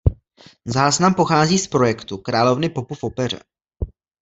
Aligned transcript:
Záznam 0.65 1.13
pochází 1.13 1.57
z 1.59 1.67
projektu 1.67 2.17
"Královny 2.17 2.69
popu 2.69 2.95
v 2.95 3.03
Opeře". 3.03 3.39